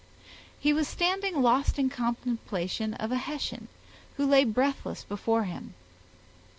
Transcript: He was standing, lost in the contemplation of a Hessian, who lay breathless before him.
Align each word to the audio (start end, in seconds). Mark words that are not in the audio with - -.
He 0.59 0.73
was 0.73 0.87
standing, 0.87 1.43
lost 1.43 1.77
in 1.77 1.87
the 1.89 1.93
contemplation 1.95 2.95
of 2.95 3.11
a 3.11 3.17
Hessian, 3.17 3.67
who 4.17 4.25
lay 4.25 4.43
breathless 4.45 5.03
before 5.03 5.43
him. 5.43 5.75